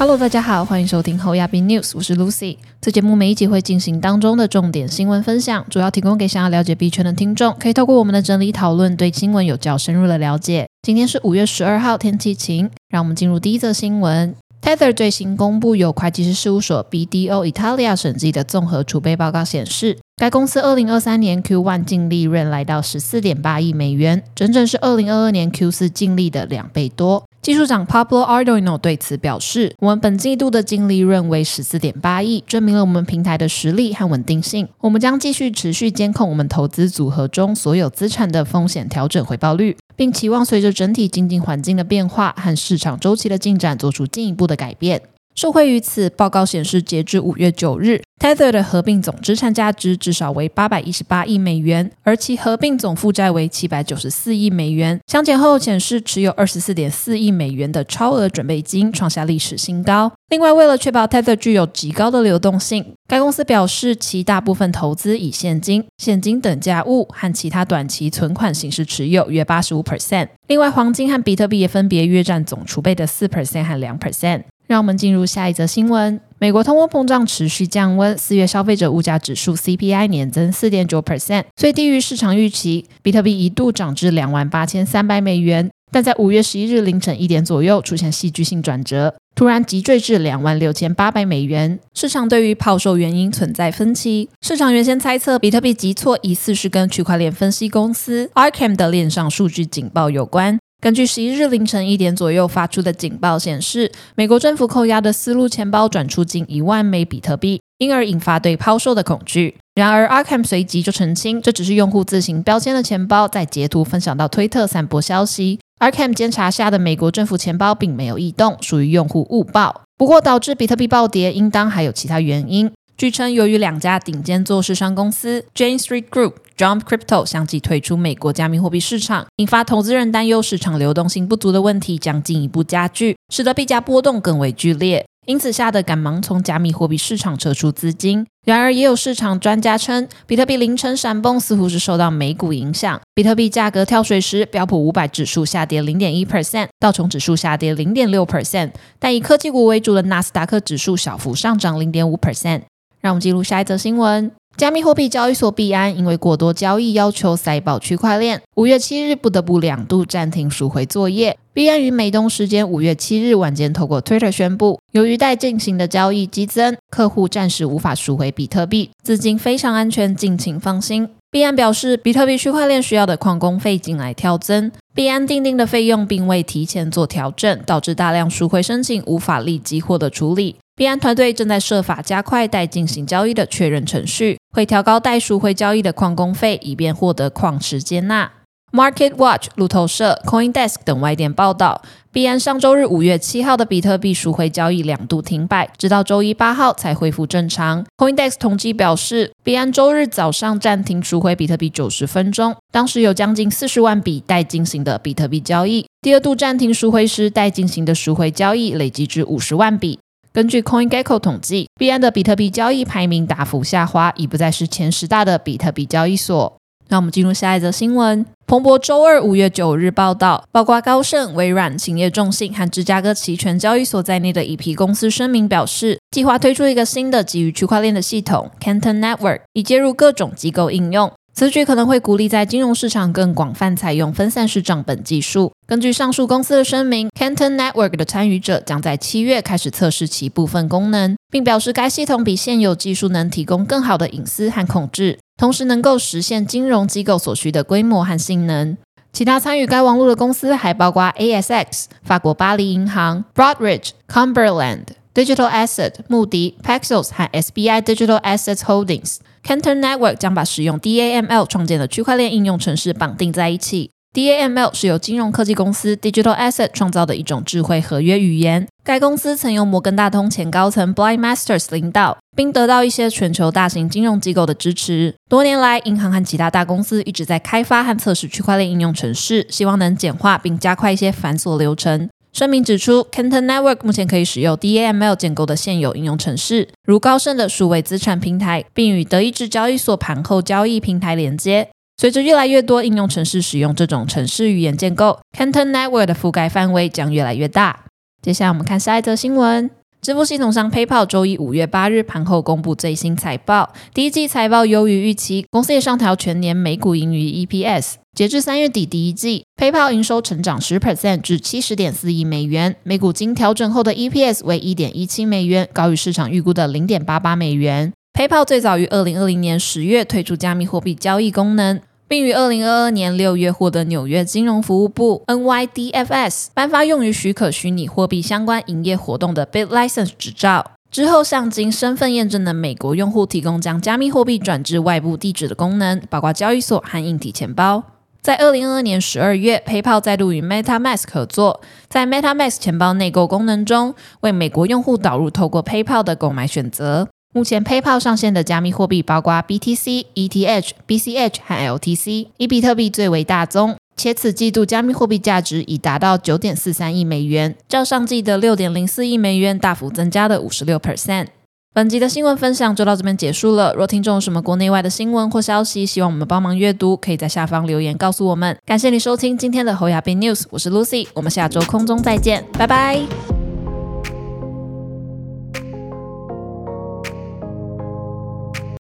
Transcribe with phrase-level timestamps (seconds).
[0.00, 2.56] Hello，大家好，欢迎收听后亚币 News，我是 Lucy。
[2.80, 10.68] 这节目每一集会进行当中的重点新闻分享，主要提供给想要了解币圈的听众，可以透过我们的整理讨论，对新闻有较深入的了解。
[10.82, 14.32] 今天是五月十二号，天气晴，让我们进入第一则新闻。
[14.62, 27.24] Tether 最新公布由会计师事务所 BDO Italia 审计的综合储备报告显示，该公司二零二三年 Q1 净利润来到十四点八亿美元，整整是二零二二年 Q 四净利的两倍多。
[27.40, 34.68] 技术长 Pablo Arduino 对此表示：“我们本季度的净利润为十四点八亿，证明了我们平台的实力和稳定性。
[34.80, 45.00] 我们将继续持续监控我们投资组合中所有资产的风险调整回报率，并期望随着整体经济环境的变化和市场周期的进展，做出进一步的改变。”
[45.38, 54.98] 受惠于此，报告显示，截至五月九日，Tether 的合并总资产价值至少为八百一十八亿美元，而其合并总负债为七百九十四亿美元。
[55.06, 60.10] 相减后，显示持有二十四点四亿美元的超额准备金，创下历史新高。
[60.30, 70.30] 另外，为了确保 Tether 具有极高的流动性，该公司表示，其大部分投资以现金、现金等价物和其他短期存款形式持有，约八十五 percent。
[70.48, 74.42] 另外，黄金和比特币也分别约占总储备的四 percent 和两 percent。
[74.68, 76.20] 让我们进入下一则新闻。
[76.38, 82.84] 美国通货膨胀持续降温，四月消费者物价指数 CPI 年增四点九 percent，最低于市场预期。
[83.02, 91.80] 比特币一度涨至两万八千三百美元，但在五月十一日凌晨一点左右出现戏剧性转折，突然急坠至两万六千八百美元。
[91.94, 94.28] 市场对于抛售原因存在分歧。
[94.42, 100.58] 市场原先猜测比特币急挫疑似是跟区块链分析公司 Arkham 的链上数据警报有关。
[100.80, 109.56] 根据十一日凌晨一点左右发出的警报显示，美国政府扣押的丝路钱包转出近一万枚比特币，因而引发对抛售的恐惧。
[109.74, 115.58] 然而，Arkham 随即就澄清，这只是用户自行标签的钱包，在截图分享到推特散播消息。
[115.80, 119.82] Arkham 监察下的美国政府钱包并没有异动，属于用户误报。
[119.96, 122.70] 不过，导致比特币暴跌，应当还有其他原因。
[122.98, 135.06] 据称，由于两家顶尖做市商公司 Jane Street Group、Jump Crypto 相继退出美国加密货币市场，引发投资人担忧市场流动性不足的问题将进一步加剧，使得币价波动更为剧烈。
[135.26, 138.26] 因此，吓得赶忙从加密货币市场撤出资金。
[138.44, 143.00] 然而，也有市场专家称，比特币凌晨闪崩似乎是受到美股影响。
[143.14, 152.62] 比特币价格跳水时，标普五百指数下跌零点一 percent，道琼指数下跌零点六 percent，但以科技股为主的纳斯达克指数小幅上涨零点五 percent。
[153.00, 154.30] 让我们进入下一则新闻。
[154.56, 161.38] 加密货币交易所币安因为过多交易要求塞爆区块链，五月七日不得不两度暂停赎回作业。
[161.52, 171.08] 币安于美东时间五月七日晚间透过 Twitter 宣布，由于待进行的交易激增，客户暂时无法赎回比特币，资金非常安全，敬请放心。
[171.30, 180.56] 币安表示，比特币区块链需要的矿工费进来跳增，币安定定的费用并未提前做调整，导致大量赎回申请无法立即获得处理。
[180.78, 188.30] 币安团队正在设法加快待进行交易的确认程序，会调高待赎回交易的矿工费，以便获得矿池接纳。
[188.70, 197.84] Market Watch、路透社、CoinDesk 等外电报道，币安上周日五月七号的比特币赎回交易两度停摆，直到周一八号才恢复正常。
[197.96, 205.84] CoinDesk 统计表示，币安周日早上暂停赎回比特币九十分钟，当时有将近四十万笔待进行的比特币交易。
[206.00, 209.98] 第二度暂停赎回时，待进行的赎回交易累积至五十万笔。
[210.38, 216.56] 根据 CoinGecko 统计，币安的比特币交易排名大幅下滑，已不再是前十大的比特币交易所。
[216.90, 218.24] 那我们进入下一则新闻。
[218.46, 231.10] 彭博周二五月九日报道，包括高盛、微软、企业众信和芝加哥期权交易所在内的一批公司声明表示，计划推出一个新的基于区块链的系统 Canton Network，以接入各种机构应用。
[231.38, 235.52] 此举可能会鼓励在金融市场更广泛采用分散式账本技术。
[235.68, 248.76] 根据上述公司的声明，Canton Network 的参与者将在七月开始测试其部分功能，并表示该系统比现有技术能提供更好的隐私和控制，同时能够实现金融机构所需的规模和性能。
[249.12, 254.86] 其他参与该网络的公司还包括 ASX、法国巴黎银行、Broadridge、Cumberland
[255.18, 259.16] Digital Asset、穆迪、Paxos 和 SBI Digital Assets Holdings。
[259.44, 263.90] Canton Network 将把使用 DAML 创建的区块链应用程式绑定在一起。
[264.14, 268.68] DAML 是由金融科技公司 Digital Asset 创造的一种智慧合约语言。
[268.84, 275.16] 该公司曾由摩根大通前高层 Blind Masters 领导，并得到一些全球大型金融机构的支持。
[275.28, 282.08] 多年来，银行和其他大公司一直在开发和测试区块链应用程式，希望能简化并加快一些繁琐流程。
[282.38, 291.68] 声明指出，Canton Network 目前可以使用 DAML 建构的现有应用程式，如高盛的数位资产平台，并与德意志交易所盘后交易平台连接。
[291.96, 297.86] 随着越来越多应用程式使用这种程式语言建构，Canton Network 的覆盖范围将越来越大。
[298.22, 299.68] 接下来我们看下一则新闻。
[300.00, 307.94] 支付系统商 PayPal 周一五月八日盘后公布最新财报，第一季财报优于预期，公司也上调全年每股盈余 EPS。
[308.14, 317.92] 截至三月底第一季，PayPal 营收成长十 percent 至七十点四亿美元，每股经调整后的 EPS 为一点一七美元，高于市场预估的零点八八美元。
[318.16, 321.80] PayPal 最早于二零二零年十月推出加密货币交易功能。
[322.08, 330.72] 并于二零二二年六月获得纽约金融服务部 （NYDFS） 颁发用于许可虚拟货币相关营业活动的 BitLicense 执照。
[330.90, 337.84] 之后，向经身份验证的美国用户提供将加密货币转至外部地址的功能，包括交易所和硬体钱包。
[338.22, 341.60] 在二零二二年十二月，PayPal 再度与 MetaMask 合作，
[341.90, 347.08] 在 MetaMask 钱包内购功能中，为美国用户导入透过 PayPal 的购买选择。
[347.34, 353.76] 目前，PayPal 上线的加密货币包括 BTC、ETH、BCH 和 LTC，以比特币最为大宗。
[353.96, 361.26] 且此季度加密货币价值已达到九点四三亿美元，较上季的六点零四亿美元大幅增加了五十六 percent。
[361.74, 363.74] 本集的新闻分享就到这边结束了。
[363.74, 368.56] 若听众有什么国内外的新闻或消息，希望我们帮忙阅读，可以在下方留言告诉我们。
[368.64, 373.37] 感谢你收听今天的侯亚斌 News，我是 Lucy，我们下周空中再见，拜拜。